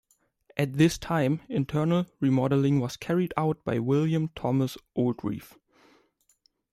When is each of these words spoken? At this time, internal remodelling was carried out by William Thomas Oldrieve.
At 0.57 0.77
this 0.79 0.97
time, 0.97 1.41
internal 1.47 2.07
remodelling 2.19 2.79
was 2.79 2.97
carried 2.97 3.35
out 3.37 3.63
by 3.63 3.77
William 3.77 4.29
Thomas 4.29 4.75
Oldrieve. 4.97 5.59